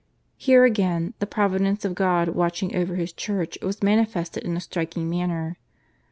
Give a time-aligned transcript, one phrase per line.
[0.37, 5.07] Here, again, the providence of God watching over His Church was manifested in a striking
[5.07, 5.57] manner.